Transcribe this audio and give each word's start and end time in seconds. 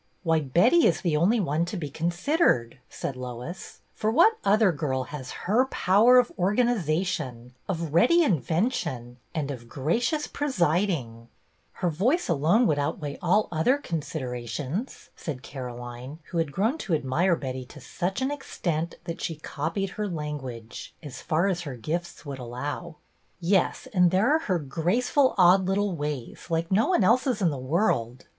"Why, 0.23 0.39
Betty 0.39 0.87
is 0.87 1.01
the 1.01 1.15
only 1.15 1.39
one 1.39 1.63
to 1.65 1.77
be 1.77 1.91
con 1.91 2.09
sidered," 2.09 2.77
said 2.89 3.15
Lois," 3.15 3.81
for 3.93 4.09
what 4.09 4.39
other 4.43 4.71
girl 4.71 5.03
has 5.03 5.29
her 5.45 5.67
power 5.67 6.17
of 6.17 6.31
organization, 6.39 7.53
of 7.69 7.93
ready 7.93 8.23
invention, 8.23 9.17
and 9.35 9.51
of 9.51 9.69
gracious 9.69 10.25
presiding.?"" 10.25 11.27
Her 11.81 11.91
voice 11.91 12.27
alone 12.29 12.65
would 12.65 12.79
outweigh 12.79 13.19
all 13.21 13.47
other 13.51 13.77
considerations," 13.77 15.11
said 15.15 15.43
Caroline, 15.43 16.17
who 16.31 16.39
had 16.39 16.51
grown 16.51 16.79
to 16.79 16.95
admire 16.95 17.35
Betty 17.35 17.63
to 17.65 17.79
such 17.79 18.23
an 18.23 18.31
extent 18.31 18.95
that 19.03 19.21
she 19.21 19.35
copied 19.35 19.91
her 19.91 20.07
language, 20.07 20.95
as 21.03 21.21
far 21.21 21.45
as 21.47 21.61
her 21.61 21.75
gifts 21.77 22.25
would 22.25 22.39
allow. 22.39 22.95
"Yes, 23.39 23.87
and 23.93 24.09
there 24.09 24.33
are 24.33 24.39
her 24.39 24.57
graceful, 24.57 25.35
odd 25.37 25.67
little 25.67 25.95
ways, 25.95 26.47
like 26.49 26.71
no 26.71 26.87
one 26.87 27.03
else's 27.03 27.39
in 27.39 27.51
the 27.51 27.59
world. 27.59 28.25